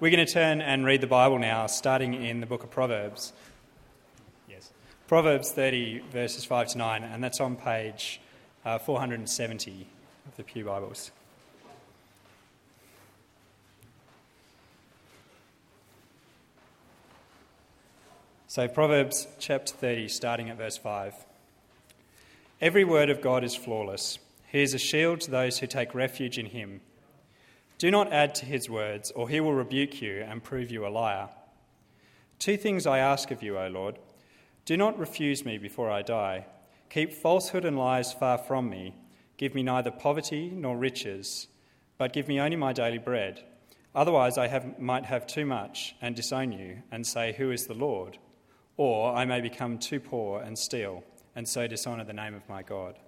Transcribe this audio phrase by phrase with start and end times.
[0.00, 3.34] We're going to turn and read the Bible now, starting in the book of Proverbs.
[4.48, 4.70] Yes.
[5.06, 8.18] Proverbs 30, verses 5 to 9, and that's on page
[8.64, 9.86] uh, 470
[10.26, 11.10] of the Pew Bibles.
[18.46, 21.12] So, Proverbs chapter 30, starting at verse 5.
[22.62, 24.18] Every word of God is flawless.
[24.50, 26.80] He is a shield to those who take refuge in him.
[27.80, 30.88] Do not add to his words, or he will rebuke you and prove you a
[30.88, 31.30] liar.
[32.38, 33.98] Two things I ask of you, O Lord.
[34.66, 36.44] Do not refuse me before I die.
[36.90, 38.94] Keep falsehood and lies far from me.
[39.38, 41.46] Give me neither poverty nor riches,
[41.96, 43.44] but give me only my daily bread.
[43.94, 47.72] Otherwise, I have, might have too much and disown you and say, Who is the
[47.72, 48.18] Lord?
[48.76, 51.02] or I may become too poor and steal,
[51.34, 52.98] and so dishonour the name of my God.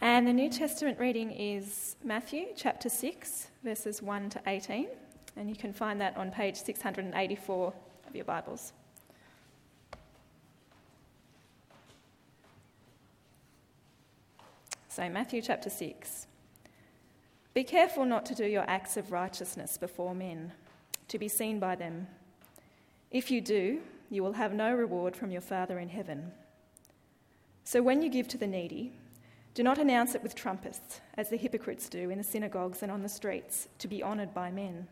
[0.00, 4.86] And the New Testament reading is Matthew chapter 6, verses 1 to 18,
[5.36, 7.74] and you can find that on page 684
[8.06, 8.72] of your Bibles.
[14.88, 16.28] So, Matthew chapter 6.
[17.52, 20.52] Be careful not to do your acts of righteousness before men,
[21.08, 22.06] to be seen by them.
[23.10, 26.30] If you do, you will have no reward from your Father in heaven.
[27.64, 28.92] So when you give to the needy,
[29.54, 33.02] do not announce it with trumpets, as the hypocrites do in the synagogues and on
[33.02, 34.86] the streets, to be honoured by men.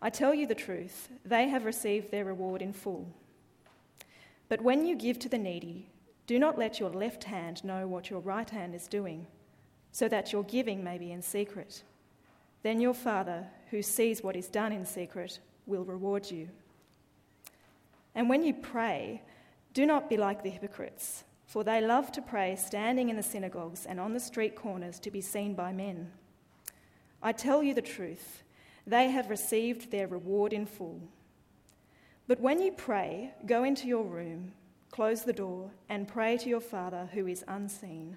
[0.00, 3.08] I tell you the truth, they have received their reward in full.
[4.48, 5.88] But when you give to the needy,
[6.26, 9.26] do not let your left hand know what your right hand is doing
[9.92, 11.82] so that your giving may be in secret.
[12.62, 16.48] Then your Father, who sees what is done in secret, will reward you.
[18.14, 19.22] And when you pray,
[19.74, 23.84] do not be like the hypocrites, for they love to pray standing in the synagogues
[23.84, 26.12] and on the street corners to be seen by men.
[27.20, 28.44] I tell you the truth,
[28.86, 31.00] they have received their reward in full.
[32.28, 34.52] But when you pray, go into your room,
[34.92, 38.16] close the door, and pray to your Father who is unseen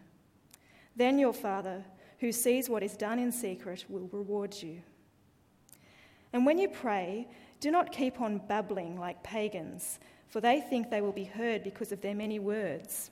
[0.95, 1.83] then your Father,
[2.19, 4.81] who sees what is done in secret, will reward you.
[6.33, 7.27] And when you pray,
[7.59, 11.91] do not keep on babbling like pagans, for they think they will be heard because
[11.91, 13.11] of their many words.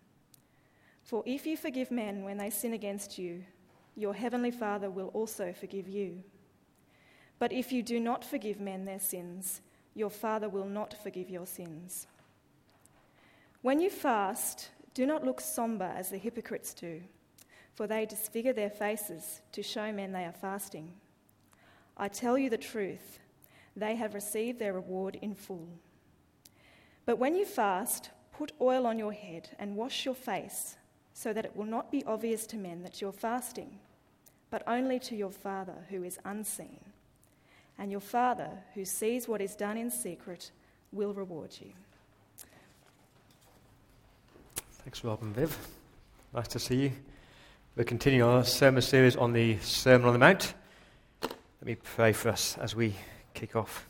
[1.03, 3.43] For if you forgive men when they sin against you,
[3.95, 6.23] your heavenly Father will also forgive you.
[7.39, 9.61] But if you do not forgive men their sins,
[9.93, 12.07] your Father will not forgive your sins.
[13.61, 17.01] When you fast, do not look sombre as the hypocrites do,
[17.73, 20.93] for they disfigure their faces to show men they are fasting.
[21.97, 23.19] I tell you the truth,
[23.75, 25.67] they have received their reward in full.
[27.05, 30.77] But when you fast, put oil on your head and wash your face,
[31.13, 33.79] so that it will not be obvious to men that you're fasting,
[34.49, 36.79] but only to your Father who is unseen.
[37.77, 40.51] And your Father, who sees what is done in secret,
[40.91, 41.71] will reward you.
[44.83, 45.57] Thanks, Rob and Viv.
[46.33, 46.91] Nice to see you.
[47.75, 50.53] We're continuing our sermon series on the Sermon on the Mount.
[51.21, 52.95] Let me pray for us as we
[53.33, 53.87] kick off.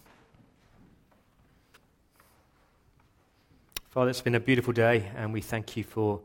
[3.89, 6.21] Father, it's been a beautiful day, and we thank you for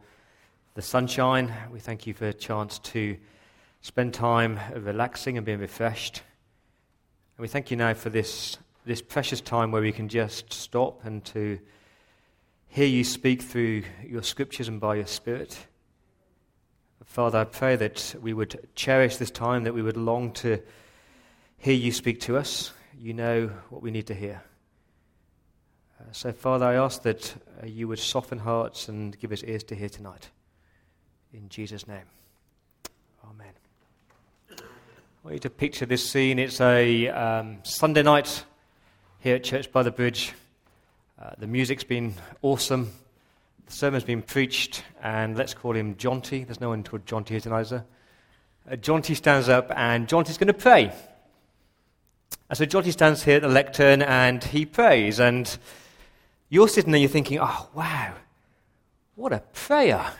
[0.76, 1.50] the sunshine.
[1.72, 3.16] We thank you for a chance to
[3.80, 6.22] spend time relaxing and being refreshed.
[7.36, 11.02] And we thank you now for this, this precious time where we can just stop
[11.06, 11.58] and to
[12.68, 15.66] hear you speak through your scriptures and by your Spirit.
[17.06, 20.60] Father, I pray that we would cherish this time, that we would long to
[21.56, 22.74] hear you speak to us.
[22.98, 24.42] You know what we need to hear.
[25.98, 29.64] Uh, so, Father, I ask that uh, you would soften hearts and give us ears
[29.64, 30.28] to hear tonight.
[31.36, 32.06] In Jesus' name.
[33.22, 33.52] Amen.
[34.50, 34.54] I
[35.22, 36.38] want you to picture this scene.
[36.38, 38.42] It's a um, Sunday night
[39.18, 40.32] here at Church by the Bridge.
[41.20, 42.90] Uh, the music's been awesome.
[43.66, 46.46] The sermon's been preached, and let's call him Jonty.
[46.46, 47.84] There's no one called Jonty here tonight, is there?
[48.70, 50.90] Uh, Jonty stands up, and Jonty's going to pray.
[52.48, 55.20] And so Jonty stands here at the lectern, and he prays.
[55.20, 55.54] And
[56.48, 58.14] you're sitting there, you're thinking, oh, wow,
[59.16, 60.12] what a prayer.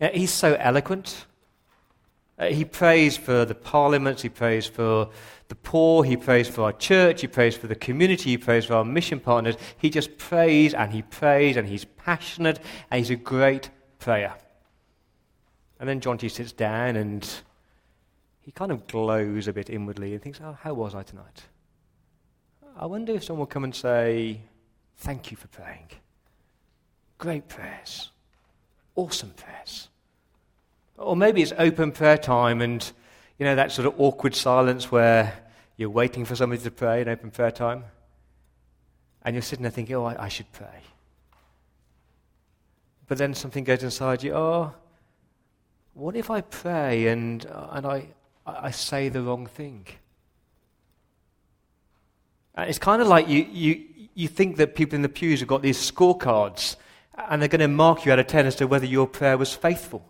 [0.00, 1.26] He's so eloquent.
[2.38, 5.08] Uh, he prays for the parliaments, he prays for
[5.48, 8.74] the poor, he prays for our church, he prays for the community, he prays for
[8.74, 9.56] our mission partners.
[9.76, 12.60] He just prays and he prays and he's passionate
[12.90, 14.36] and he's a great prayer.
[15.80, 17.28] And then John sits down and
[18.40, 21.42] he kind of glows a bit inwardly and thinks, Oh, how was I tonight?
[22.76, 24.42] I wonder if someone will come and say,
[24.98, 25.88] Thank you for praying.
[27.18, 28.10] Great prayers.
[28.98, 29.88] Awesome prayers.
[30.96, 32.90] Or maybe it's open prayer time and,
[33.38, 35.32] you know, that sort of awkward silence where
[35.76, 37.84] you're waiting for somebody to pray in open prayer time.
[39.22, 40.82] And you're sitting there thinking, oh, I, I should pray.
[43.06, 44.74] But then something goes inside you, oh,
[45.94, 48.08] what if I pray and, uh, and I,
[48.44, 49.86] I say the wrong thing?
[52.56, 53.84] And it's kind of like you, you,
[54.14, 56.74] you think that people in the pews have got these scorecards
[57.28, 59.54] and they're going to mark you out of 10 as to whether your prayer was
[59.54, 60.04] faithful.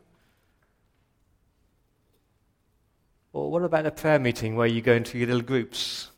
[3.33, 6.11] Or what about a prayer meeting where you go into your little groups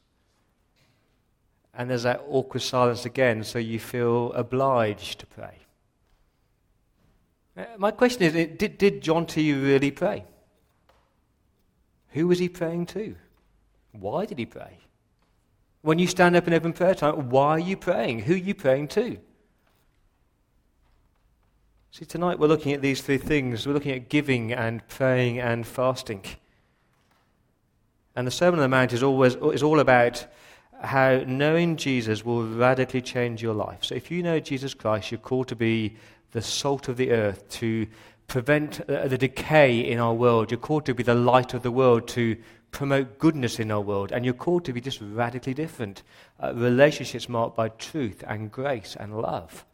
[1.75, 5.55] and there's that awkward silence again, so you feel obliged to pray?
[7.57, 10.25] Uh, my question is did, did Jonty really pray?
[12.11, 13.15] Who was he praying to?
[13.93, 14.79] Why did he pray?
[15.83, 18.21] When you stand up in open prayer time, why are you praying?
[18.21, 19.19] Who are you praying to?
[21.93, 23.67] See, tonight we're looking at these three things.
[23.67, 26.23] We're looking at giving and praying and fasting.
[28.15, 30.25] And the Sermon on the Mount is, always, is all about
[30.83, 33.83] how knowing Jesus will radically change your life.
[33.83, 35.97] So if you know Jesus Christ, you're called to be
[36.31, 37.89] the salt of the earth, to
[38.29, 40.53] prevent uh, the decay in our world.
[40.53, 42.37] You're called to be the light of the world, to
[42.71, 44.13] promote goodness in our world.
[44.13, 46.05] And you're called to be just radically different.
[46.39, 49.65] Uh, relationships marked by truth and grace and love.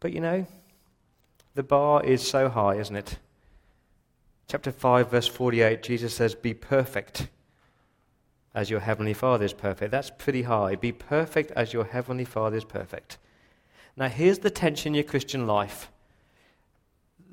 [0.00, 0.46] But you know,
[1.54, 3.18] the bar is so high, isn't it?
[4.48, 7.28] Chapter 5, verse 48, Jesus says, Be perfect
[8.54, 9.90] as your heavenly Father is perfect.
[9.90, 10.76] That's pretty high.
[10.76, 13.18] Be perfect as your heavenly Father is perfect.
[13.96, 15.90] Now, here's the tension in your Christian life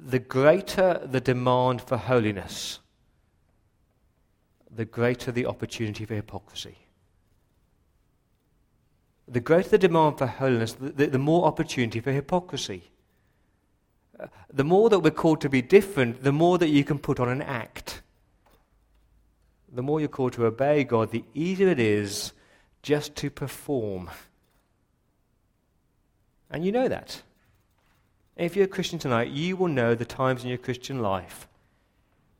[0.05, 2.79] the greater the demand for holiness,
[4.69, 6.77] the greater the opportunity for hypocrisy.
[9.33, 12.83] The greater the demand for holiness, the, the more opportunity for hypocrisy
[14.19, 17.19] uh, the more that we're called to be different, the more that you can put
[17.19, 18.01] on an act.
[19.71, 22.33] The more you're called to obey God, the easier it is
[22.83, 24.11] just to perform.
[26.51, 27.23] And you know that.
[28.35, 31.47] If you're a Christian tonight, you will know the times in your Christian life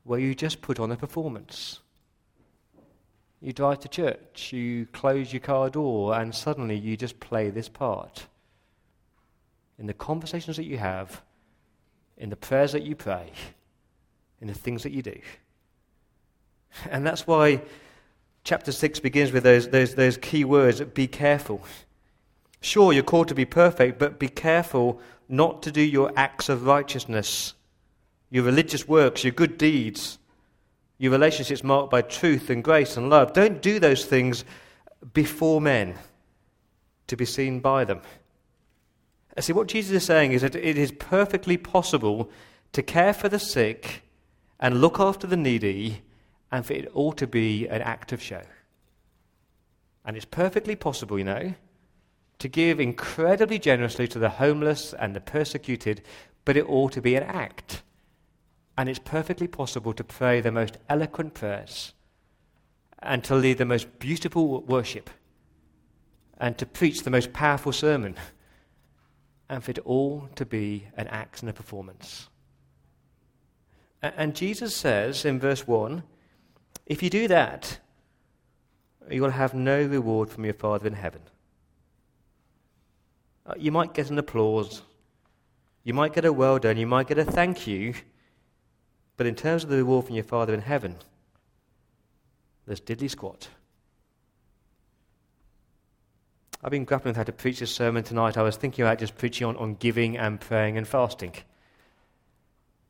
[0.03, 1.79] where you just put on a performance.
[3.43, 7.67] You drive to church, you close your car door, and suddenly you just play this
[7.67, 8.25] part.
[9.77, 11.21] In the conversations that you have,
[12.17, 13.31] in the prayers that you pray,
[14.39, 15.19] in the things that you do.
[16.89, 17.61] And that's why
[18.45, 21.61] chapter 6 begins with those, those, those key words be careful.
[22.61, 26.65] Sure, you're called to be perfect, but be careful not to do your acts of
[26.65, 27.55] righteousness,
[28.29, 30.17] your religious works, your good deeds,
[30.97, 33.33] your relationships marked by truth and grace and love.
[33.33, 34.45] Don't do those things
[35.13, 35.95] before men
[37.07, 38.01] to be seen by them.
[39.39, 42.29] See, what Jesus is saying is that it is perfectly possible
[42.71, 44.03] to care for the sick
[44.59, 46.03] and look after the needy,
[46.51, 48.43] and for it all to be an act of show.
[50.05, 51.55] And it's perfectly possible, you know,
[52.39, 56.01] to give incredibly generously to the homeless and the persecuted,
[56.45, 57.81] but it ought to be an act.
[58.77, 61.93] And it's perfectly possible to pray the most eloquent prayers
[62.99, 65.09] and to lead the most beautiful worship
[66.39, 68.15] and to preach the most powerful sermon
[69.49, 72.29] and for it all to be an act and a performance.
[74.01, 76.03] And Jesus says in verse 1
[76.85, 77.79] if you do that,
[79.09, 81.21] you will have no reward from your Father in heaven.
[83.45, 84.81] Uh, you might get an applause,
[85.83, 87.93] you might get a well done, you might get a thank you,
[89.17, 90.95] but in terms of the reward from your Father in heaven,
[92.65, 93.49] there's diddly squat.
[96.63, 98.37] I've been grappling with how to preach this sermon tonight.
[98.37, 101.33] I was thinking about just preaching on, on giving and praying and fasting.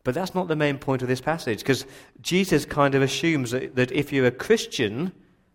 [0.03, 1.86] But that's not the main point of this passage, because
[2.22, 5.12] Jesus kind of assumes that, that if you're a Christian,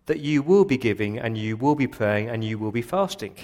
[0.07, 3.35] that you will be giving and you will be praying and you will be fasting.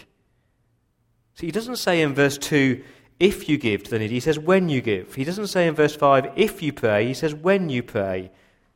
[1.36, 2.84] See, he doesn't say in verse 2,
[3.20, 5.16] if you give to the needy, he says when you give.
[5.16, 8.32] He doesn't say in verse 5, if you pray, he says when you pray.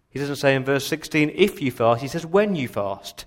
[0.10, 3.26] He doesn't say in verse 16, if you fast, he says when you fast.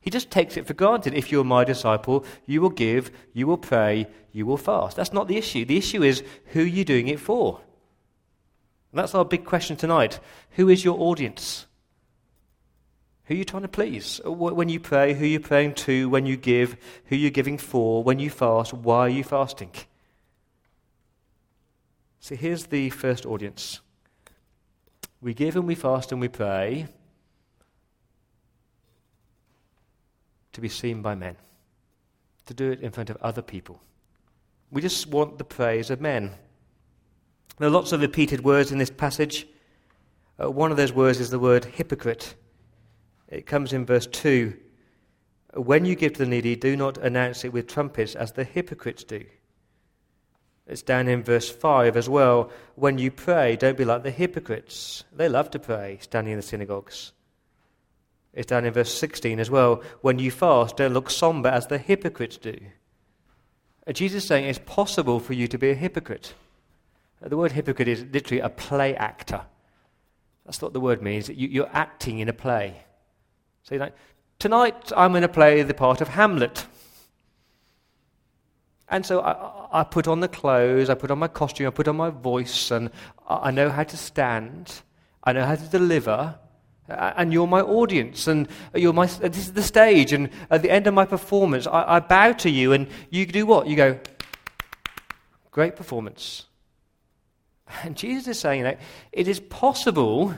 [0.00, 1.14] He just takes it for granted.
[1.14, 4.96] If you're my disciple, you will give, you will pray, you will fast.
[4.96, 5.64] That's not the issue.
[5.64, 7.60] The issue is who you're doing it for.
[8.92, 10.20] And that's our big question tonight.
[10.50, 11.66] Who is your audience?
[13.24, 14.20] Who are you trying to please?
[14.24, 16.08] When you pray, who are you praying to?
[16.10, 18.02] When you give, who are you giving for?
[18.04, 19.70] When you fast, why are you fasting?
[22.24, 23.80] So here's the first audience.
[25.20, 26.86] We give and we fast and we pray
[30.54, 31.36] to be seen by men,
[32.46, 33.78] to do it in front of other people.
[34.70, 36.30] We just want the praise of men.
[37.58, 39.46] There are lots of repeated words in this passage.
[40.42, 42.36] Uh, one of those words is the word hypocrite.
[43.28, 44.56] It comes in verse 2.
[45.56, 49.04] When you give to the needy, do not announce it with trumpets as the hypocrites
[49.04, 49.26] do.
[50.66, 52.50] It's down in verse 5 as well.
[52.74, 55.04] When you pray, don't be like the hypocrites.
[55.12, 57.12] They love to pray, standing in the synagogues.
[58.32, 59.82] It's down in verse 16 as well.
[60.00, 62.56] When you fast, don't look somber as the hypocrites do.
[63.86, 66.34] Uh, Jesus is saying it's possible for you to be a hypocrite.
[67.20, 69.42] The word hypocrite is literally a play actor.
[70.44, 71.28] That's what the word means.
[71.28, 72.84] You, are acting in a play.
[73.62, 73.94] So like,
[74.38, 76.66] tonight I'm going to play the part of Hamlet.
[78.94, 81.88] And so I, I, put on the clothes, I put on my costume, I put
[81.88, 82.90] on my voice, and
[83.28, 84.82] I know how to stand,
[85.24, 86.38] I know how to deliver,
[86.88, 90.86] and you're my audience, and you're my, this is the stage, and at the end
[90.86, 93.66] of my performance, I, I bow to you, and you do what?
[93.66, 93.98] You go,
[95.50, 96.44] great performance.
[97.82, 98.78] And Jesus is saying that
[99.10, 100.34] it is possible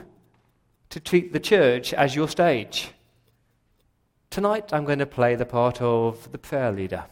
[0.89, 2.89] to treat the church as your stage.
[4.31, 7.05] Tonight I'm going to play the part of the prayer leader.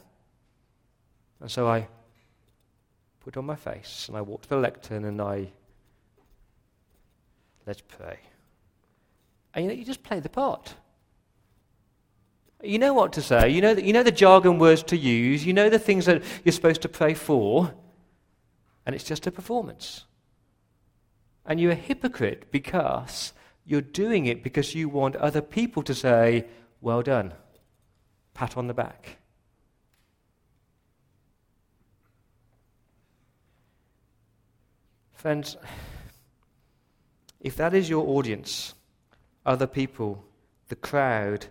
[1.40, 1.88] And so I
[3.20, 5.52] put on my face and I walk to the lectern and I
[7.66, 8.20] let's pray.
[9.54, 10.76] And you know, you just play the part.
[12.64, 13.50] You know what to say.
[13.50, 15.46] You know, the, you know the jargon words to use.
[15.46, 17.74] You know the things that you're supposed to pray for.
[18.86, 20.06] And it's just a performance.
[21.46, 23.34] And you're a hypocrite because
[23.66, 26.46] you're doing it because you want other people to say,
[26.82, 27.34] Well done.
[28.34, 29.18] Pat on the back.
[35.26, 35.58] Friends,
[37.42, 38.76] if that is your audience,
[39.44, 40.24] other people,
[40.68, 41.48] the crowd,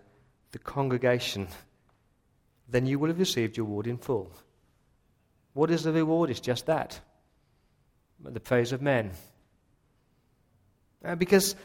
[0.52, 1.48] the congregation,
[2.68, 4.30] then you will have received your reward in full.
[5.54, 6.30] What is the reward?
[6.30, 7.00] It's just that
[8.22, 9.10] the praise of men.
[11.04, 11.56] Uh, because,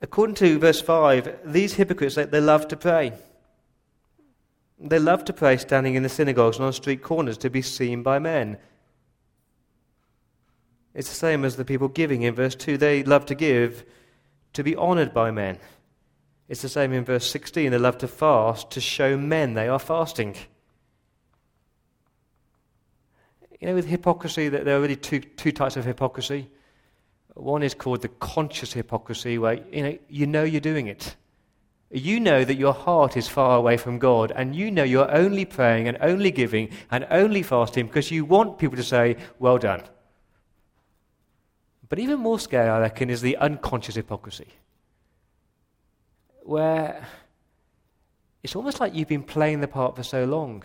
[0.00, 3.12] according to verse 5, these hypocrites, they, they love to pray.
[4.78, 8.04] They love to pray standing in the synagogues and on street corners to be seen
[8.04, 8.56] by men.
[10.94, 12.76] It's the same as the people giving in verse 2.
[12.76, 13.84] They love to give
[14.54, 15.58] to be honored by men.
[16.48, 17.70] It's the same in verse 16.
[17.70, 20.34] They love to fast to show men they are fasting.
[23.60, 26.50] You know, with hypocrisy, there are really two, two types of hypocrisy.
[27.34, 31.14] One is called the conscious hypocrisy, where you know, you know you're doing it.
[31.92, 35.44] You know that your heart is far away from God, and you know you're only
[35.44, 39.82] praying and only giving and only fasting because you want people to say, Well done.
[41.90, 44.46] But even more scary, I reckon, is the unconscious hypocrisy,
[46.44, 47.04] where
[48.44, 50.62] it's almost like you've been playing the part for so long.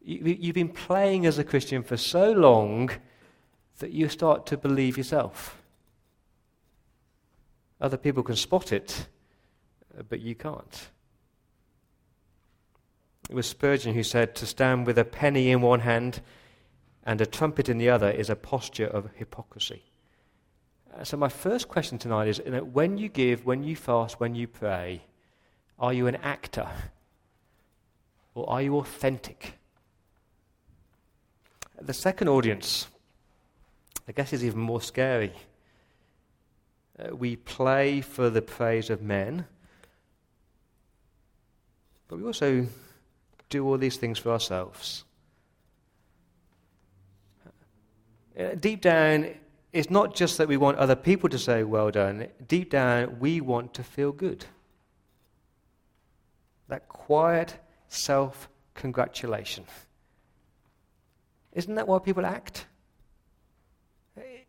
[0.00, 2.90] You've been playing as a Christian for so long
[3.78, 5.62] that you start to believe yourself.
[7.78, 9.08] Other people can spot it,
[10.08, 10.88] but you can't.
[13.28, 16.22] It was Spurgeon who said, To stand with a penny in one hand
[17.04, 19.82] and a trumpet in the other is a posture of hypocrisy.
[20.92, 24.20] Uh, so, my first question tonight is you know, when you give, when you fast,
[24.20, 25.02] when you pray,
[25.78, 26.68] are you an actor?
[28.34, 29.54] Or are you authentic?
[31.80, 32.88] The second audience
[34.06, 35.32] I guess is even more scary.
[36.98, 39.46] Uh, we play for the praise of men,
[42.08, 42.66] but we also
[43.48, 45.04] do all these things for ourselves.
[47.46, 47.50] Uh,
[48.38, 49.28] Uh, deep down,
[49.72, 52.28] it's not just that we want other people to say, well done.
[52.48, 54.44] Deep down, we want to feel good.
[56.68, 59.64] That quiet self congratulation.
[61.52, 62.66] Isn't that why people act?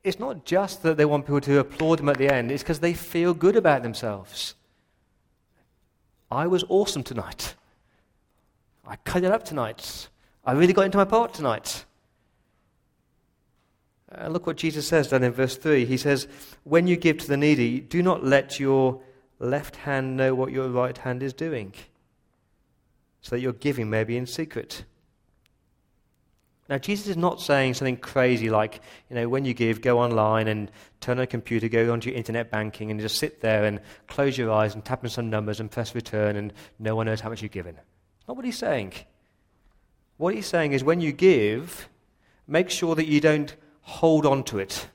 [0.06, 2.80] it's not just that they want people to applaud them at the end, it's because
[2.80, 4.54] they feel good about themselves.
[6.30, 7.56] I was awesome tonight.
[8.88, 10.08] I cut it up tonight.
[10.46, 11.86] I really got into my part tonight.
[14.12, 15.86] And look what Jesus says down in verse 3.
[15.86, 16.28] He says,
[16.64, 19.02] When you give to the needy, do not let your
[19.40, 21.74] left hand know what your right hand is doing,
[23.22, 24.86] so that your giving may be in secret.
[26.68, 30.48] Now, Jesus is not saying something crazy like, you know, when you give, go online
[30.48, 33.80] and turn on a computer, go onto your internet banking, and just sit there and
[34.08, 37.22] close your eyes and tap in some numbers and press return, and no one knows
[37.22, 37.78] how much you've given.
[38.28, 38.94] Not what he's saying.
[40.18, 41.88] What he's saying is when you give,
[42.48, 44.88] make sure that you don't hold on to it.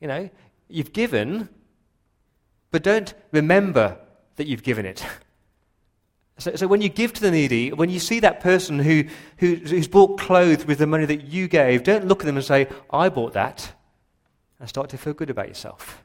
[0.00, 0.28] You know,
[0.68, 1.48] you've given,
[2.72, 3.96] but don't remember
[4.36, 5.04] that you've given it.
[6.38, 9.04] So, so, when you give to the needy, when you see that person who,
[9.36, 12.44] who, who's bought clothes with the money that you gave, don't look at them and
[12.44, 13.72] say, I bought that,
[14.58, 16.04] and start to feel good about yourself.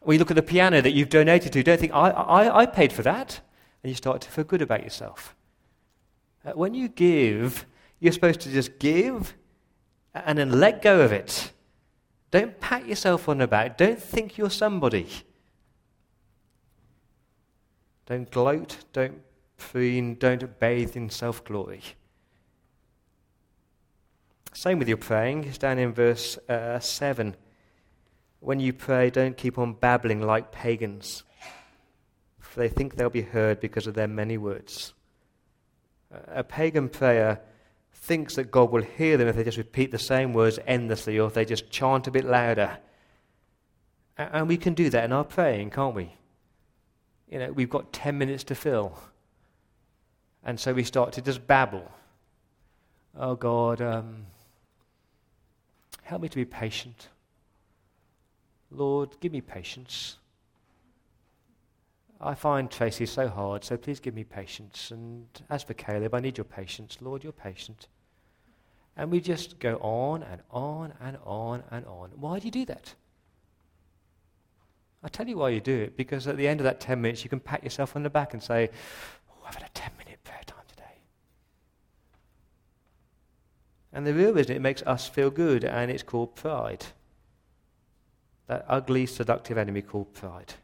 [0.00, 2.66] When you look at the piano that you've donated to, don't think, I, I, I
[2.66, 3.40] paid for that,
[3.84, 5.36] and you start to feel good about yourself.
[6.44, 7.66] Uh, when you give,
[8.00, 9.36] you're supposed to just give
[10.26, 11.52] and then let go of it.
[12.30, 13.78] Don't pat yourself on the back.
[13.78, 15.08] Don't think you're somebody.
[18.06, 18.78] Don't gloat.
[18.92, 19.20] Don't
[19.56, 20.14] preen.
[20.14, 21.82] Don't bathe in self glory.
[24.52, 25.44] Same with your praying.
[25.44, 27.36] It's down in verse uh, 7.
[28.40, 31.24] When you pray, don't keep on babbling like pagans,
[32.38, 34.94] for they think they'll be heard because of their many words.
[36.10, 37.40] A pagan prayer
[38.00, 41.26] thinks that God will hear them if they just repeat the same words endlessly or
[41.28, 42.78] if they just chant a bit louder.
[44.16, 46.14] And we can do that in our praying, can't we?
[47.30, 48.98] you know, we've got 10 minutes to fill.
[50.42, 51.90] And so we start to just babble.
[53.16, 54.26] Oh God, um,
[56.02, 57.08] help me to be patient.
[58.70, 60.16] Lord, give me patience.
[62.20, 64.90] I find Tracy so hard, so please give me patience.
[64.90, 66.98] And as for Caleb, I need your patience.
[67.00, 67.86] Lord, you're patient.
[68.96, 72.10] And we just go on and on and on and on.
[72.16, 72.94] Why do you do that?
[75.04, 77.22] I'll tell you why you do it, because at the end of that 10 minutes,
[77.22, 78.70] you can pat yourself on the back and say,
[79.30, 80.82] Oh, I've had a 10 minute prayer time today.
[83.92, 86.86] And the real reason it makes us feel good, and it's called pride.
[88.48, 90.54] That ugly, seductive enemy called pride.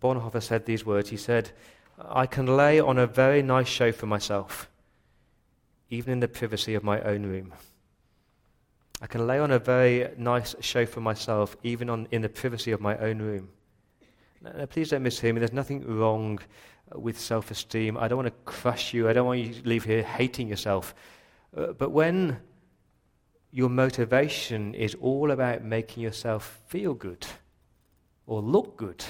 [0.00, 1.10] Bonhoeffer said these words.
[1.10, 1.50] He said,
[1.98, 4.68] I can lay on a very nice show for myself,
[5.90, 7.52] even in the privacy of my own room.
[9.00, 12.72] I can lay on a very nice show for myself, even on, in the privacy
[12.72, 13.48] of my own room.
[14.40, 15.40] Now, please don't mishear me.
[15.40, 16.38] There's nothing wrong
[16.94, 17.96] with self esteem.
[17.96, 19.08] I don't want to crush you.
[19.08, 20.94] I don't want you to leave here hating yourself.
[21.56, 22.38] Uh, but when
[23.50, 27.26] your motivation is all about making yourself feel good
[28.26, 29.04] or look good,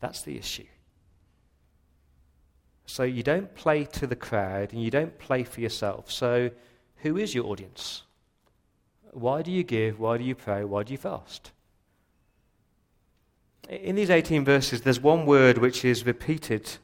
[0.00, 0.66] that's the issue.
[2.86, 6.10] So you don't play to the crowd and you don't play for yourself.
[6.10, 6.50] So,
[7.02, 8.02] who is your audience?
[9.12, 10.00] Why do you give?
[10.00, 10.64] Why do you pray?
[10.64, 11.52] Why do you fast?
[13.68, 16.78] In these 18 verses, there's one word which is repeated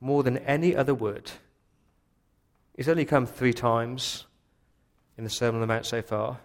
[0.00, 1.30] more than any other word.
[2.74, 4.26] It's only come three times
[5.16, 6.38] in the Sermon on the Mount so far.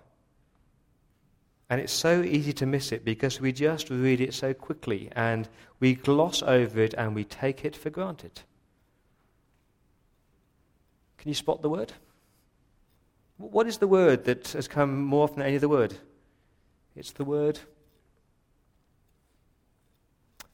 [1.71, 5.47] And it's so easy to miss it because we just read it so quickly and
[5.79, 8.41] we gloss over it and we take it for granted.
[11.17, 11.93] Can you spot the word?
[13.37, 15.95] What is the word that has come more often than any other word?
[16.93, 17.61] It's the word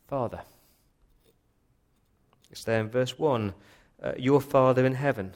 [0.08, 0.44] Father.
[2.52, 3.56] It's there in verse 1,
[4.04, 5.34] uh, your Father in heaven.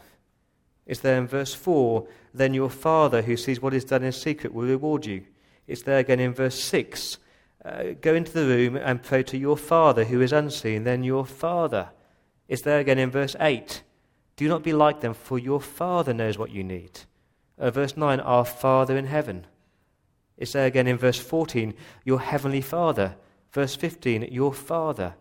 [0.86, 4.54] It's there in verse 4, then your Father who sees what is done in secret
[4.54, 5.24] will reward you.
[5.67, 7.17] It's there again in verse 6,
[7.63, 11.26] uh, go into the room and pray to your Father who is unseen, then your
[11.26, 11.89] Father.
[12.47, 13.84] It's there again in verse 8,
[14.36, 17.02] do not be like them, for your Father knows what you need.
[17.60, 19.45] Uh, verse 9, Our Father in heaven.
[20.38, 23.15] It's there again in verse 14, Your heavenly Father.
[23.52, 25.13] Verse 15, Your Father.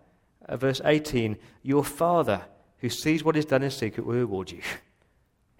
[0.48, 2.46] Uh, verse 18, Your Father,
[2.78, 4.62] who sees what is done in secret, will reward you.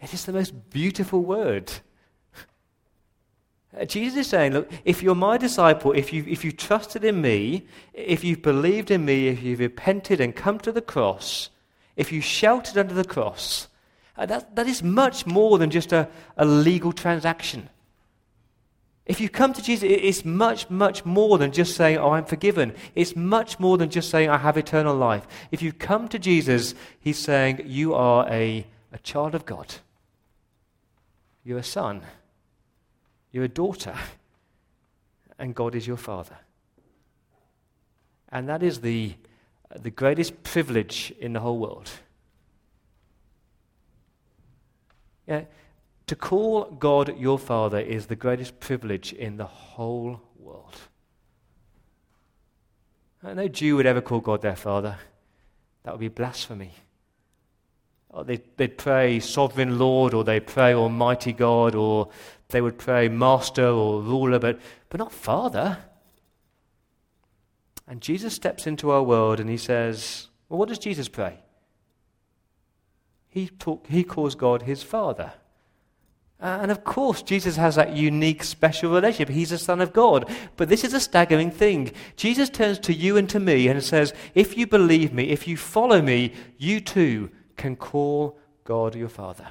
[0.03, 1.71] It is the most beautiful word.
[3.79, 7.21] Uh, Jesus is saying, Look, if you're my disciple, if you've, if you trusted in
[7.21, 11.51] me, if you've believed in me, if you've repented and come to the cross,
[11.97, 13.69] if you shouted under the cross,
[14.17, 17.69] uh, that, that is much more than just a, a legal transaction.
[19.07, 22.75] If you come to Jesus, it's much, much more than just saying, Oh, I'm forgiven.
[22.95, 25.27] It's much more than just saying, I have eternal life.
[25.51, 29.75] If you come to Jesus, He's saying, You are a, a child of God.
[31.45, 32.03] You're a son.
[33.33, 33.95] You're a daughter.
[35.39, 36.37] And God is your father.
[38.31, 39.15] And that is the,
[39.75, 41.91] the greatest privilege in the whole world.
[45.27, 45.45] Yeah,
[46.11, 50.77] to call God your Father is the greatest privilege in the whole world.
[53.23, 54.99] No Jew would ever call God their Father.
[55.85, 56.73] That would be blasphemy.
[58.13, 62.09] Oh, they'd, they'd pray Sovereign Lord, or they'd pray Almighty God, or
[62.51, 65.79] they would pray Master or Ruler, but, but not Father.
[67.87, 71.41] And Jesus steps into our world and he says, Well, what does Jesus pray?
[73.29, 75.33] He, talk, he calls God his Father.
[76.41, 79.29] and of course, Jesus has that unique, special relationship.
[79.29, 80.29] He's the Son of God.
[80.57, 81.93] But this is a staggering thing.
[82.17, 85.57] Jesus turns to you and to me and says, If you believe me, if you
[85.57, 89.49] follow me, you too can call God your Father.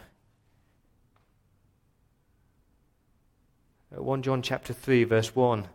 [3.96, 5.68] 1 John chapter 3, verse 1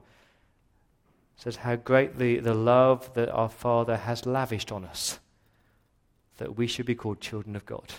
[1.37, 5.18] says, How greatly the love that our Father has lavished on us,
[6.37, 7.92] that we should be called children of God.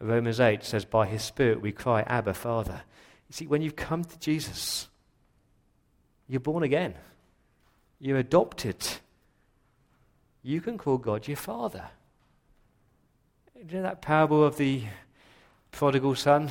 [0.00, 2.82] Romans 8 says, By his Spirit we cry, Abba, Father.
[3.28, 4.88] You see, when you've come to Jesus,
[6.26, 6.94] you're born again,
[8.00, 8.76] you're adopted.
[10.42, 11.84] You can call God your Father.
[13.54, 14.82] You know that parable of the
[15.70, 16.50] prodigal son?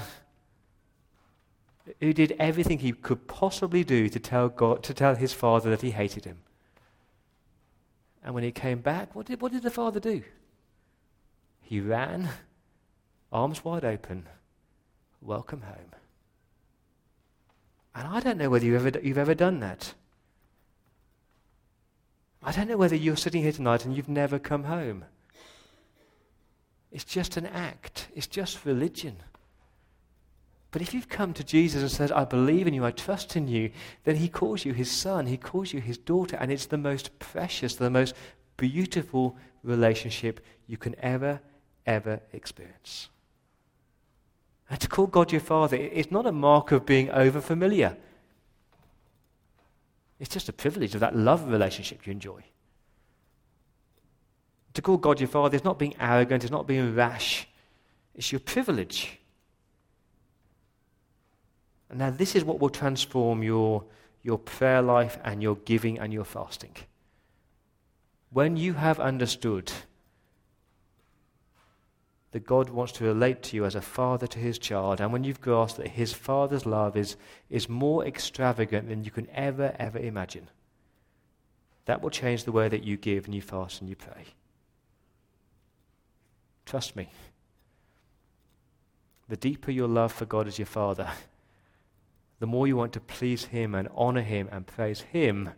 [1.99, 5.81] Who did everything he could possibly do to tell God to tell his father that
[5.81, 6.39] he hated him.
[8.23, 10.21] And when he came back, what did, what did the father do?
[11.61, 12.29] He ran,
[13.31, 14.27] arms wide open,
[15.21, 15.95] welcome home.
[17.95, 19.93] And I don't know whether you've ever, you've ever done that.
[22.43, 25.05] I don't know whether you're sitting here tonight and you've never come home.
[26.91, 29.17] It's just an act, it's just religion.
[30.71, 33.47] But if you've come to Jesus and said, I believe in you, I trust in
[33.47, 33.71] you,
[34.05, 37.19] then he calls you his son, he calls you his daughter, and it's the most
[37.19, 38.15] precious, the most
[38.55, 41.41] beautiful relationship you can ever,
[41.85, 43.09] ever experience.
[44.69, 47.97] And to call God your father is not a mark of being over familiar.
[50.21, 52.43] It's just a privilege of that love relationship you enjoy.
[54.75, 57.47] To call God your Father is not being arrogant, it's not being rash,
[58.15, 59.19] it's your privilege.
[61.93, 63.83] Now, this is what will transform your,
[64.23, 66.75] your prayer life and your giving and your fasting.
[68.31, 69.71] When you have understood
[72.31, 75.25] that God wants to relate to you as a father to his child, and when
[75.25, 77.17] you've grasped that his father's love is,
[77.49, 80.49] is more extravagant than you can ever, ever imagine,
[81.85, 84.27] that will change the way that you give and you fast and you pray.
[86.65, 87.09] Trust me.
[89.27, 91.09] The deeper your love for God as your Father,
[92.41, 95.51] the more you want to please Him and honor Him and praise Him.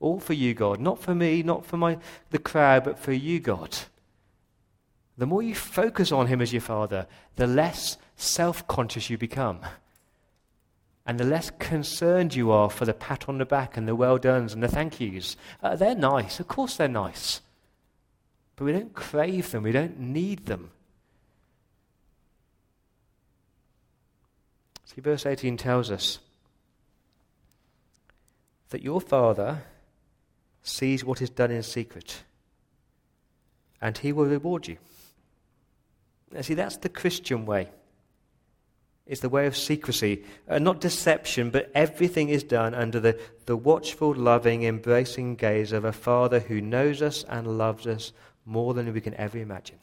[0.00, 0.80] All for you, God.
[0.80, 1.96] Not for me, not for my,
[2.28, 3.74] the crowd, but for you, God.
[5.16, 9.60] The more you focus on Him as your Father, the less self conscious you become.
[11.06, 14.18] And the less concerned you are for the pat on the back and the well
[14.18, 15.38] done's and the thank yous.
[15.62, 16.38] Uh, they're nice.
[16.38, 17.40] Of course, they're nice.
[18.56, 20.70] But we don't crave them, we don't need them.
[24.94, 26.18] See, verse 18 tells us
[28.70, 29.62] that your Father
[30.62, 32.22] sees what is done in secret,
[33.82, 34.78] and he will reward you.
[36.32, 37.68] Now, see, that's the Christian way.
[39.06, 43.56] It's the way of secrecy, uh, not deception, but everything is done under the, the
[43.56, 48.12] watchful, loving, embracing gaze of a Father who knows us and loves us
[48.46, 49.78] more than we can ever imagine.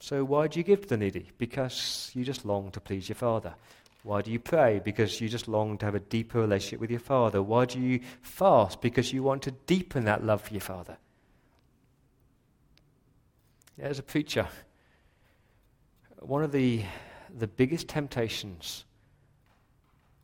[0.00, 1.30] So, why do you give to the needy?
[1.36, 3.54] Because you just long to please your Father.
[4.02, 4.80] Why do you pray?
[4.82, 7.42] Because you just long to have a deeper relationship with your Father.
[7.42, 8.80] Why do you fast?
[8.80, 10.96] Because you want to deepen that love for your Father.
[13.78, 14.48] As a preacher,
[16.18, 16.82] one of the,
[17.38, 18.84] the biggest temptations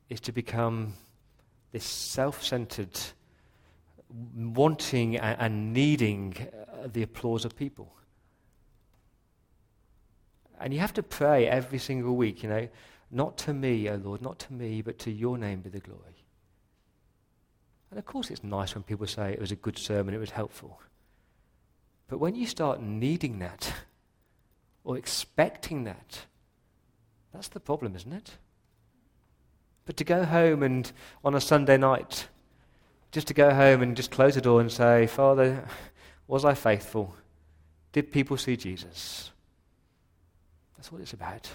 [0.08, 0.94] is to become
[1.72, 2.98] this self centered,
[4.34, 7.92] wanting and needing uh, the applause of people.
[10.60, 12.68] And you have to pray every single week, you know,
[13.10, 15.80] not to me, O oh Lord, not to me, but to your name be the
[15.80, 16.24] glory.
[17.90, 20.30] And of course, it's nice when people say it was a good sermon, it was
[20.30, 20.80] helpful.
[22.08, 23.72] But when you start needing that
[24.84, 26.26] or expecting that,
[27.32, 28.32] that's the problem, isn't it?
[29.84, 30.90] But to go home and
[31.24, 32.28] on a Sunday night
[33.12, 35.64] just to go home and just close the door and say, Father,
[36.26, 37.14] was I faithful?
[37.92, 39.30] Did people see Jesus?
[40.76, 41.48] That's what it's about.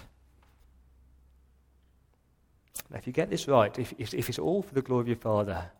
[2.90, 5.08] Now, if you get this right, if, if, if it's all for the glory of
[5.08, 5.70] your Father,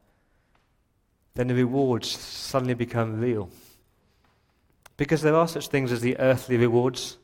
[1.34, 3.50] then the rewards suddenly become real.
[4.96, 7.18] Because there are such things as the earthly rewards.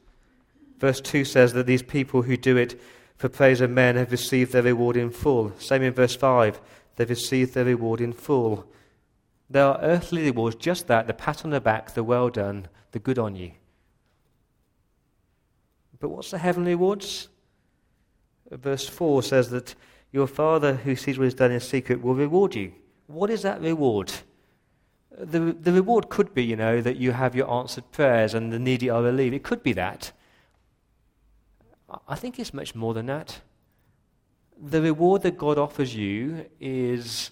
[0.79, 2.81] Verse 2 says that these people who do it
[3.17, 5.53] for praise of men have received their reward in full.
[5.59, 6.61] Same in verse 5
[6.97, 8.67] they've received their reward in full.
[9.49, 12.99] There are earthly rewards, just that the pat on the back, the well done, the
[12.99, 13.53] good on you.
[16.01, 17.29] But what's the heavenly rewards?
[18.51, 19.75] Verse 4 says that
[20.13, 22.73] your Father who sees what is done in secret will reward you.
[23.07, 24.13] What is that reward?
[25.11, 28.59] The, the reward could be, you know, that you have your answered prayers and the
[28.59, 29.35] needy are relieved.
[29.35, 30.13] It could be that.
[32.07, 33.41] I think it's much more than that.
[34.61, 37.31] The reward that God offers you is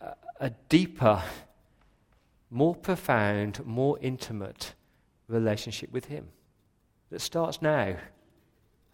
[0.00, 1.22] a, a deeper,
[2.50, 4.74] more profound, more intimate
[5.28, 6.28] relationship with Him
[7.10, 7.96] that starts now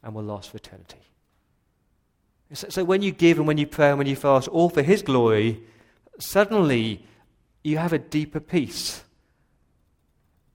[0.03, 0.99] and will last for eternity.
[2.53, 4.83] So, so, when you give and when you pray and when you fast, all for
[4.83, 5.63] His glory,
[6.19, 7.05] suddenly
[7.65, 9.03] you have a deeper peace.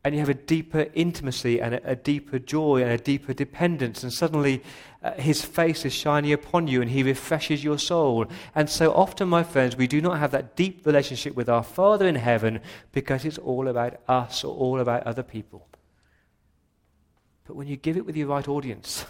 [0.05, 4.01] And you have a deeper intimacy and a, a deeper joy and a deeper dependence.
[4.01, 4.63] And suddenly
[5.03, 8.27] uh, His face is shining upon you and He refreshes your soul.
[8.55, 12.07] And so often, my friends, we do not have that deep relationship with our Father
[12.07, 12.61] in heaven
[12.93, 15.67] because it's all about us or all about other people.
[17.49, 19.07] But when you give it with your right audience,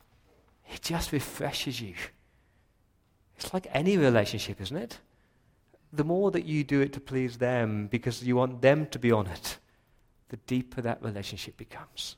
[0.74, 1.94] it just refreshes you.
[3.38, 4.98] It's like any relationship, isn't it?
[5.90, 9.10] The more that you do it to please them because you want them to be
[9.10, 9.56] on it,
[10.28, 12.16] the deeper that relationship becomes.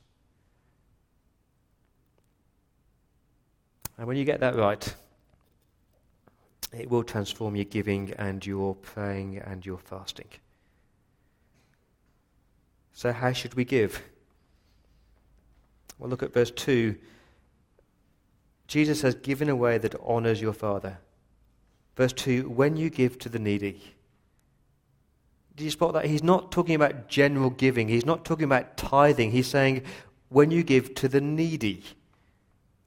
[3.97, 4.93] And when you get that right,
[6.73, 10.27] it will transform your giving and your praying and your fasting.
[12.91, 14.01] So, how should we give?
[15.97, 16.95] Well, look at verse 2.
[18.67, 20.97] Jesus has given a way that honors your Father.
[21.95, 23.81] Verse 2 When you give to the needy.
[25.55, 26.05] Do you spot that?
[26.05, 29.31] He's not talking about general giving, he's not talking about tithing.
[29.31, 29.83] He's saying,
[30.27, 31.83] when you give to the needy.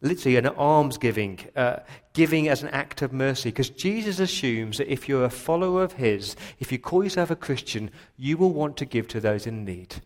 [0.01, 1.79] Literally, an alms giving, uh,
[2.13, 3.49] giving as an act of mercy.
[3.49, 7.37] Because Jesus assumes that if you're a follower of His, if you call yourself a
[7.37, 9.97] Christian, you will want to give to those in need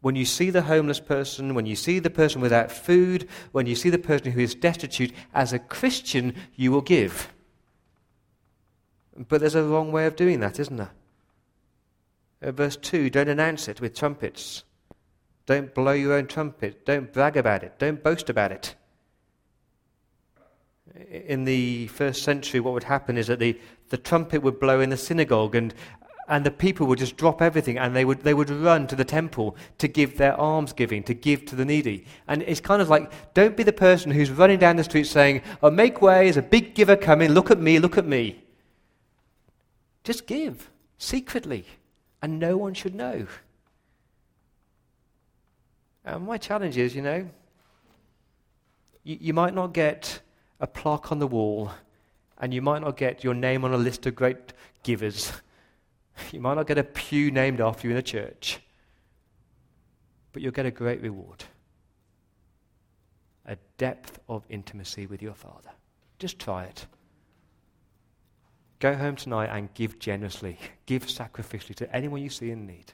[0.00, 3.74] when you see the homeless person, when you see the person without food, when you
[3.74, 7.32] see the person who is destitute, as a Christian, you will give.
[9.16, 10.92] But there's a wrong way of doing that, isn't there?
[12.42, 14.64] Uh, verse 2 don't announce it with trumpets.
[15.46, 16.84] Don't blow your own trumpet.
[16.84, 17.78] Don't brag about it.
[17.78, 18.74] Don't boast about it.
[21.10, 23.58] In the first century, what would happen is that the,
[23.90, 25.74] the trumpet would blow in the synagogue, and
[26.28, 29.04] and the people would just drop everything and they would, they would run to the
[29.04, 32.04] temple to give their alms giving, to give to the needy.
[32.26, 35.42] And it's kind of like, don't be the person who's running down the street saying,
[35.62, 38.42] oh, make way, there's a big giver coming, look at me, look at me.
[40.02, 41.66] Just give secretly,
[42.22, 43.26] and no one should know.
[46.04, 47.28] And my challenge is, you know,
[49.02, 50.20] you, you might not get
[50.60, 51.72] a plaque on the wall,
[52.38, 55.32] and you might not get your name on a list of great givers.
[56.32, 58.60] You might not get a pew named after you in a church,
[60.32, 61.44] but you'll get a great reward
[63.46, 65.70] a depth of intimacy with your Father.
[66.18, 66.86] Just try it.
[68.78, 72.92] Go home tonight and give generously, give sacrificially to anyone you see in need.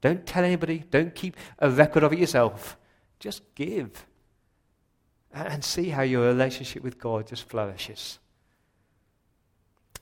[0.00, 2.76] Don't tell anybody, don't keep a record of it yourself.
[3.18, 4.06] Just give.
[5.32, 8.18] And see how your relationship with God just flourishes.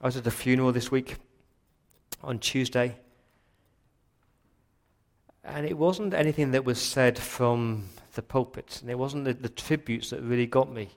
[0.00, 1.16] I was at a funeral this week
[2.22, 2.96] on Tuesday.
[5.44, 9.48] And it wasn't anything that was said from the pulpit, and it wasn't the, the
[9.48, 10.90] tributes that really got me.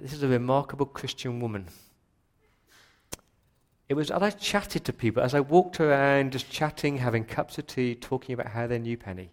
[0.00, 1.68] This is a remarkable Christian woman.
[3.88, 7.58] It was as I chatted to people, as I walked around just chatting, having cups
[7.58, 9.30] of tea, talking about how they knew Penny.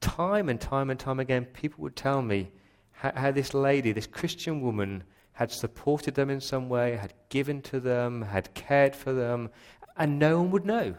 [0.00, 2.50] Time and time and time again, people would tell me
[2.92, 5.04] how, how this lady, this Christian woman,
[5.40, 9.48] had supported them in some way, had given to them, had cared for them,
[9.96, 10.94] and no one would know.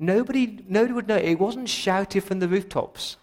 [0.00, 1.16] Nobody, nobody would know.
[1.16, 3.16] It wasn't shouted from the rooftops.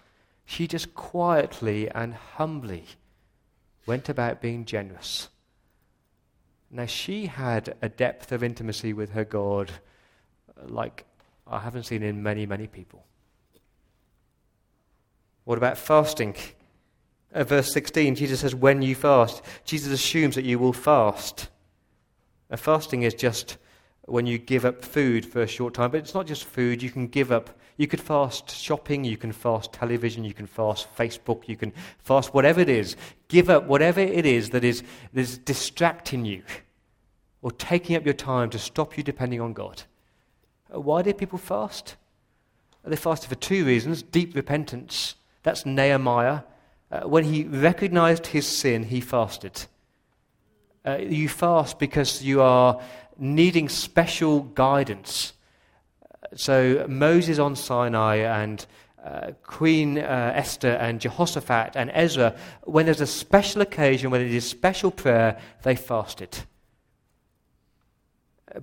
[0.45, 2.85] She just quietly and humbly
[3.85, 5.27] went about being generous.
[6.71, 9.73] Now, she had a depth of intimacy with her God
[10.55, 11.03] like
[11.45, 13.05] I haven't seen in many, many people.
[15.43, 16.37] What about fasting?
[17.33, 19.41] Uh, verse 16, Jesus says, when you fast.
[19.65, 21.49] Jesus assumes that you will fast.
[22.49, 23.57] And fasting is just
[24.05, 26.83] when you give up food for a short time, but it's not just food.
[26.83, 30.87] You can give up, you could fast shopping, you can fast television, you can fast
[30.95, 32.95] Facebook, you can fast whatever it is.
[33.29, 36.43] Give up whatever it is that is, that is distracting you
[37.41, 39.83] or taking up your time to stop you depending on God.
[40.73, 41.95] Uh, why did people fast?
[42.85, 45.15] They fasted for two reasons deep repentance.
[45.43, 46.41] That's Nehemiah
[46.93, 49.65] uh, when he recognized his sin, he fasted.
[50.85, 52.79] Uh, you fast because you are
[53.17, 55.33] needing special guidance.
[56.35, 58.63] So, Moses on Sinai and
[59.03, 64.31] uh, Queen uh, Esther and Jehoshaphat and Ezra, when there's a special occasion, when it
[64.31, 66.37] is special prayer, they fasted.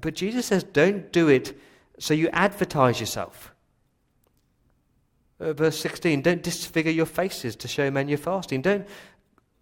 [0.01, 1.59] But Jesus says, don't do it
[1.99, 3.53] so you advertise yourself.
[5.41, 8.61] Uh, verse 16, don't disfigure your faces to show men you're fasting.
[8.61, 8.87] Don't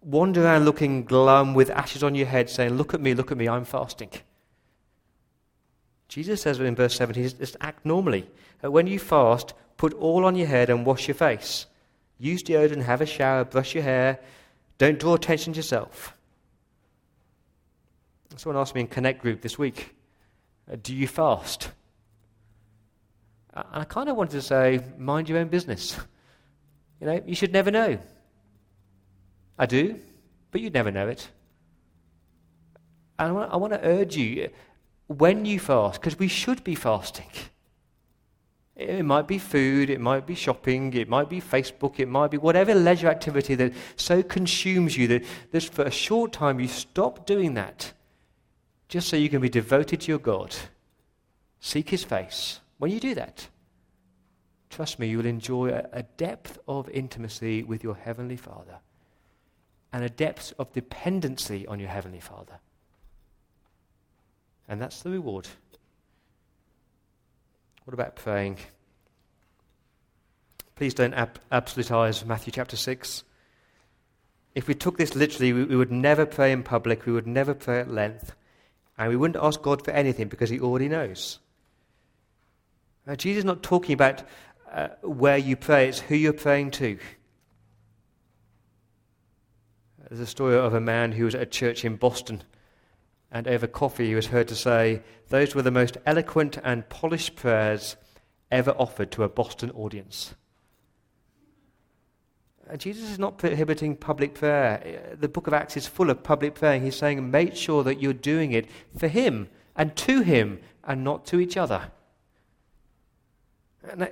[0.01, 3.37] wander around looking glum with ashes on your head saying, Look at me, look at
[3.37, 4.09] me, I'm fasting.
[6.09, 8.29] Jesus says in verse 17, just act normally.
[8.63, 11.67] Uh, when you fast, put all on your head and wash your face.
[12.17, 14.19] Use deodorant, have a shower, brush your hair.
[14.79, 16.17] Don't draw attention to yourself.
[18.35, 19.95] Someone asked me in Connect Group this week,
[20.71, 21.71] uh, Do you fast?
[23.71, 25.97] And I kind of wanted to say, Mind your own business.
[27.01, 27.97] You know, you should never know.
[29.57, 29.99] I do,
[30.51, 31.29] but you'd never know it.
[33.17, 34.49] And I want, to urge you
[35.07, 37.29] when you fast, because we should be fasting.
[38.75, 42.37] It might be food, it might be shopping, it might be Facebook, it might be
[42.37, 47.25] whatever leisure activity that so consumes you that, that for a short time you stop
[47.25, 47.91] doing that
[48.87, 50.55] just so you can be devoted to your God.
[51.59, 52.61] Seek His face.
[52.79, 53.47] When you do that,
[54.69, 58.79] trust me, you will enjoy a, a depth of intimacy with your Heavenly Father
[59.91, 62.59] and a depth of dependency on your Heavenly Father.
[64.67, 65.47] And that's the reward.
[67.83, 68.57] What about praying?
[70.75, 73.23] Please don't ab- absolutize Matthew chapter 6.
[74.55, 77.53] If we took this literally, we, we would never pray in public, we would never
[77.53, 78.35] pray at length,
[78.97, 81.39] and we wouldn't ask God for anything because He already knows.
[83.09, 84.21] Now, Jesus is not talking about
[84.71, 86.99] uh, where you pray, it's who you're praying to.
[90.07, 92.43] There's a story of a man who was at a church in Boston,
[93.31, 97.35] and over coffee he was heard to say, Those were the most eloquent and polished
[97.35, 97.95] prayers
[98.51, 100.35] ever offered to a Boston audience.
[102.69, 105.17] And Jesus is not prohibiting public prayer.
[105.19, 106.79] The book of Acts is full of public prayer.
[106.79, 111.25] He's saying, make sure that you're doing it for Him and to Him and not
[111.25, 111.89] to each other.
[113.91, 114.07] And uh,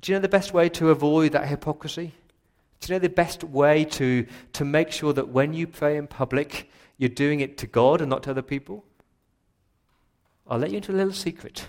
[0.00, 2.14] do you know the best way to avoid that hypocrisy?
[2.80, 6.08] Do you know the best way to, to make sure that when you pray in
[6.08, 8.84] public, you're doing it to God and not to other people?
[10.48, 11.68] I'll let you into a little secret.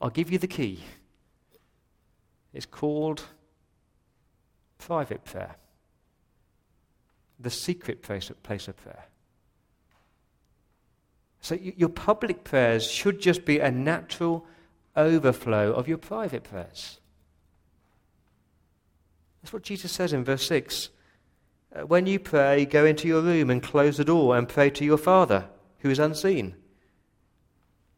[0.00, 0.80] I'll give you the key.
[2.52, 3.22] It's called
[4.78, 5.56] private prayer,
[7.40, 9.06] the secret place of, place of prayer.
[11.40, 14.46] So your public prayers should just be a natural
[14.96, 17.00] overflow of your private prayers.
[19.42, 20.90] That's what Jesus says in verse 6.
[21.74, 24.84] Uh, when you pray, go into your room and close the door and pray to
[24.84, 25.48] your Father
[25.80, 26.54] who is unseen.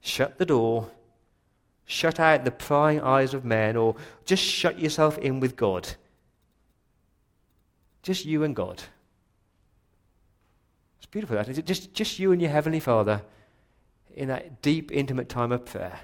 [0.00, 0.90] Shut the door,
[1.86, 5.88] shut out the prying eyes of men, or just shut yourself in with God.
[8.02, 8.82] Just you and God.
[10.98, 11.48] It's beautiful, that.
[11.48, 13.22] Is just, just you and your Heavenly Father
[14.14, 16.00] in that deep, intimate time of prayer.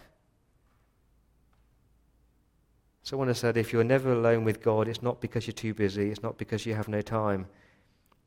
[3.05, 6.11] Someone has said if you're never alone with God, it's not because you're too busy,
[6.11, 7.47] it's not because you have no time.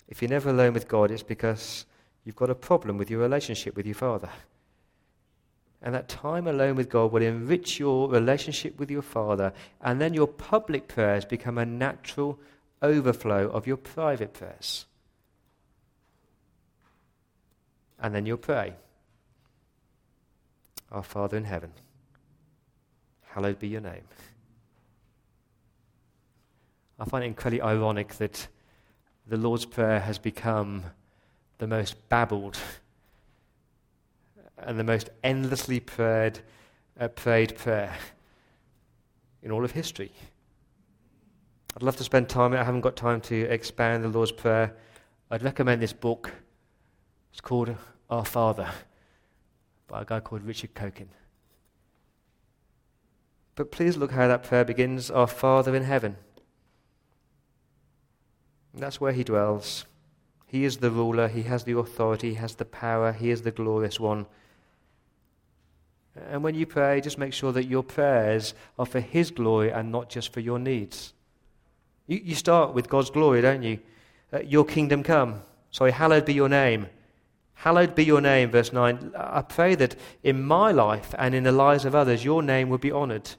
[0.07, 1.85] If you're never alone with God, it's because
[2.23, 4.29] you've got a problem with your relationship with your Father.
[5.81, 10.13] And that time alone with God will enrich your relationship with your Father, and then
[10.13, 12.39] your public prayers become a natural
[12.83, 14.85] overflow of your private prayers.
[17.99, 18.75] And then you'll pray
[20.91, 21.71] Our Father in heaven,
[23.29, 24.03] hallowed be your name.
[26.99, 28.47] I find it incredibly ironic that
[29.27, 30.83] the Lord's Prayer has become
[31.57, 32.57] the most babbled
[34.57, 36.39] and the most endlessly prayed,
[36.99, 37.95] uh, prayed prayer
[39.43, 40.11] in all of history.
[41.75, 44.75] I'd love to spend time, I haven't got time to expand the Lord's Prayer.
[45.29, 46.33] I'd recommend this book.
[47.31, 47.75] It's called
[48.09, 48.69] Our Father
[49.87, 51.09] by a guy called Richard Coekin.
[53.53, 56.15] But please look how that prayer begins Our Father in heaven.
[58.77, 59.85] That's where he dwells.
[60.45, 63.51] He is the ruler, he has the authority, he has the power, he is the
[63.51, 64.27] glorious one.
[66.29, 69.91] And when you pray, just make sure that your prayers are for his glory and
[69.91, 71.13] not just for your needs.
[72.07, 73.79] You, you start with God's glory, don't you?
[74.33, 75.41] Uh, your kingdom come.
[75.69, 76.87] Sorry, hallowed be your name.
[77.53, 79.13] Hallowed be your name, verse 9.
[79.15, 82.81] I pray that in my life and in the lives of others, your name would
[82.81, 83.31] be honored.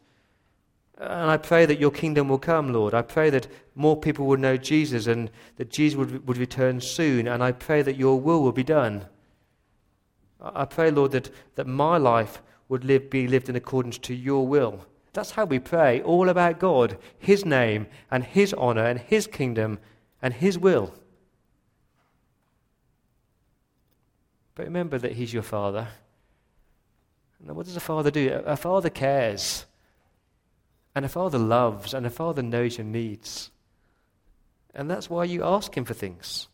[0.99, 2.93] And I pray that your kingdom will come, Lord.
[2.93, 3.47] I pray that
[3.77, 7.29] more people will know Jesus and that Jesus would, would return soon.
[7.29, 9.07] And I pray that your will will be done.
[10.41, 14.47] I pray, Lord, that, that my life would live, be lived in accordance to your
[14.47, 14.87] will.
[15.13, 19.79] That's how we pray, all about God, His name, and His honor, and His kingdom,
[20.21, 20.95] and His will.
[24.55, 25.89] But remember that He's your Father.
[27.41, 28.43] And what does a father do?
[28.45, 29.65] A father cares.
[30.99, 33.53] And a father loves, and a father knows your needs.
[34.75, 36.49] And that's why you ask Him for things.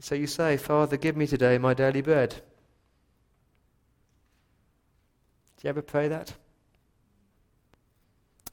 [0.00, 2.30] So you say, Father, give me today my daily bread.
[2.30, 2.40] Do
[5.62, 6.34] you ever pray that?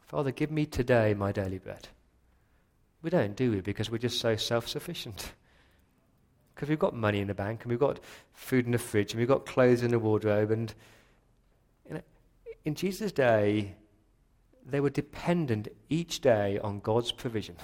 [0.06, 1.88] Father, give me today my daily bread.
[3.02, 3.62] We don't, do we?
[3.62, 5.32] Because we're just so self sufficient.
[6.54, 8.00] Because we've got money in the bank, and we've got
[8.36, 10.52] food in the fridge, and we've got clothes in the wardrobe.
[10.52, 10.72] And
[11.88, 12.02] you know,
[12.66, 13.78] in Jesus' day,
[14.66, 17.56] they were dependent each day on God's provision.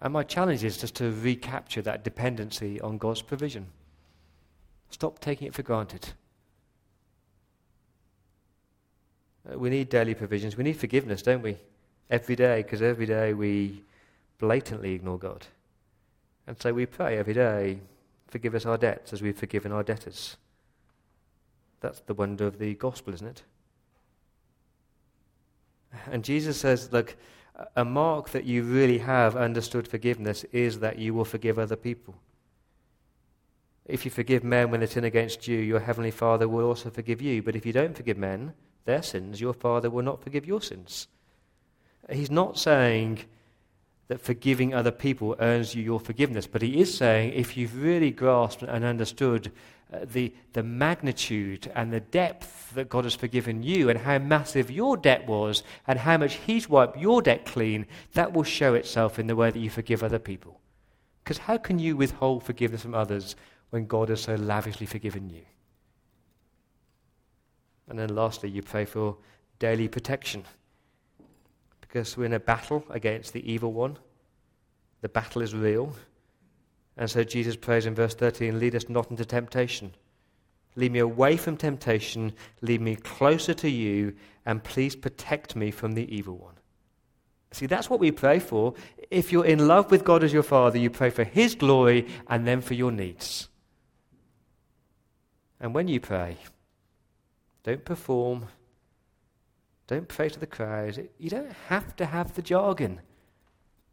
[0.00, 3.66] And my challenge is just to recapture that dependency on God's provision.
[4.90, 6.10] Stop taking it for granted.
[9.50, 10.56] Uh, we need daily provisions.
[10.56, 11.56] We need forgiveness, don't we?
[12.10, 13.82] Every day, because every day we
[14.38, 15.46] blatantly ignore God.
[16.46, 17.80] And so we pray every day,
[18.28, 20.36] forgive us our debts as we've forgiven our debtors.
[21.80, 23.42] That's the wonder of the gospel, isn't it?
[26.10, 27.16] And Jesus says, look,
[27.74, 32.14] a mark that you really have understood forgiveness is that you will forgive other people.
[33.84, 37.22] If you forgive men when they sin against you, your heavenly Father will also forgive
[37.22, 37.42] you.
[37.42, 38.52] But if you don't forgive men
[38.84, 41.08] their sins, your Father will not forgive your sins.
[42.10, 43.20] He's not saying
[44.08, 48.10] that forgiving other people earns you your forgiveness, but he is saying if you've really
[48.10, 49.52] grasped and understood
[49.92, 54.70] uh, the, the magnitude and the depth that God has forgiven you and how massive
[54.70, 59.18] your debt was and how much He's wiped your debt clean, that will show itself
[59.18, 60.60] in the way that you forgive other people.
[61.24, 63.36] Because how can you withhold forgiveness from others
[63.70, 65.42] when God has so lavishly forgiven you?
[67.88, 69.16] And then lastly, you pray for
[69.58, 70.44] daily protection.
[71.80, 73.98] Because we're in a battle against the evil one.
[75.00, 75.94] The battle is real.
[76.98, 79.94] And so Jesus prays in verse 13 Lead us not into temptation.
[80.74, 82.32] Lead me away from temptation.
[82.60, 84.14] Lead me closer to you.
[84.44, 86.54] And please protect me from the evil one.
[87.52, 88.74] See, that's what we pray for.
[89.10, 92.46] If you're in love with God as your Father, you pray for His glory and
[92.46, 93.48] then for your needs.
[95.60, 96.36] And when you pray,
[97.62, 98.46] don't perform,
[99.86, 101.08] don't pray to the crowd.
[101.18, 103.00] You don't have to have the jargon.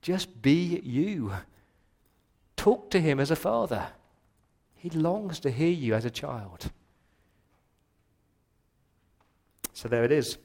[0.02, 1.34] Just be you.
[2.66, 3.90] Talk to him as a father.
[4.74, 6.72] He longs to hear you as a child.
[9.74, 10.40] So there it is.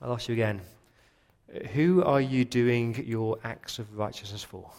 [0.00, 0.62] I'll ask you again.
[1.74, 4.70] Who are you doing your acts of righteousness for?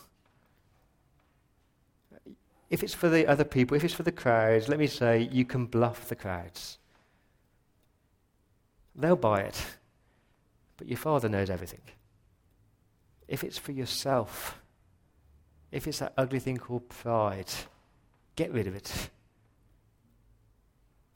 [2.72, 5.46] If it's for the other people, if it's for the crowds, let me say you
[5.46, 6.80] can bluff the crowds.
[8.96, 9.64] They'll buy it.
[10.78, 11.84] But your father knows everything.
[13.28, 14.58] If it's for yourself,
[15.72, 17.50] if it's that ugly thing called pride,
[18.36, 19.10] get rid of it.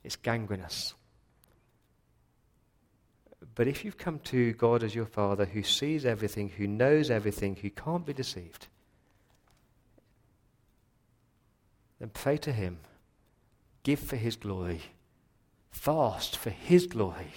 [0.04, 0.94] It's gangrenous.
[3.56, 7.56] But if you've come to God as your Father who sees everything, who knows everything,
[7.56, 8.68] who can't be deceived,
[12.00, 12.80] then pray to Him.
[13.84, 14.82] Give for His glory.
[15.72, 17.32] Fast for His glory.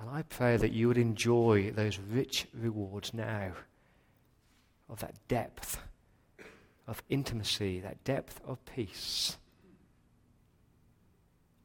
[0.00, 3.52] And I pray that you would enjoy those rich rewards now
[4.88, 5.80] of that depth
[6.86, 9.36] of intimacy, that depth of peace,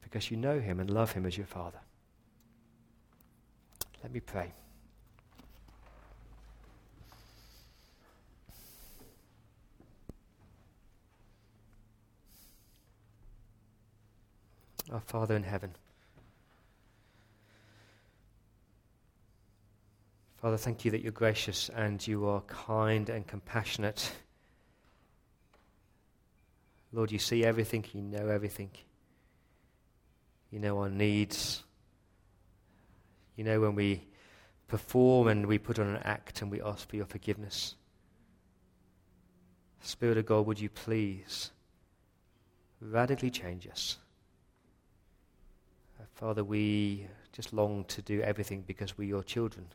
[0.01, 1.79] because you know Him and love Him as your Father.
[4.01, 4.53] Let me pray.
[14.91, 15.71] Our Father in heaven.
[20.43, 24.11] Father, thank you that you're gracious and you are kind and compassionate.
[26.91, 28.69] Lord, you see everything, you know everything.
[30.51, 31.63] You know our needs.
[33.37, 34.03] You know when we
[34.67, 37.75] perform and we put on an act and we ask for your forgiveness.
[39.79, 41.51] Spirit of God, would you please
[42.81, 43.97] radically change us?
[46.15, 49.67] Father, we just long to do everything because we're your children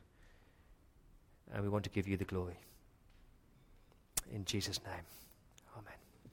[1.53, 2.59] and we want to give you the glory.
[4.33, 5.05] In Jesus' name.